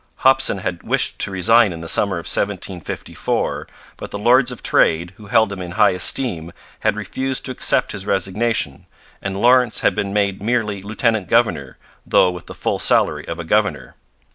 Hopson 0.25 0.57
had 0.57 0.81
wished 0.81 1.19
to 1.19 1.29
resign 1.29 1.71
in 1.71 1.81
the 1.81 1.87
summer 1.87 2.15
of 2.15 2.25
1754; 2.25 3.67
but 3.97 4.09
the 4.09 4.17
Lords 4.17 4.51
of 4.51 4.63
Trade, 4.63 5.13
who 5.17 5.27
held 5.27 5.53
him 5.53 5.61
in 5.61 5.73
high 5.73 5.91
esteem, 5.91 6.53
had 6.79 6.95
refused 6.95 7.45
to 7.45 7.51
accept 7.51 7.91
his 7.91 8.07
resignation, 8.07 8.87
and 9.21 9.39
Lawrence 9.39 9.81
had 9.81 9.93
been 9.93 10.11
made 10.11 10.41
merely 10.41 10.81
lieutenant 10.81 11.27
governor, 11.29 11.77
though 12.03 12.31
with 12.31 12.47
the 12.47 12.55
full 12.55 12.79
salary 12.79 13.27
of 13.27 13.39
a 13.39 13.43
governor. 13.43 13.93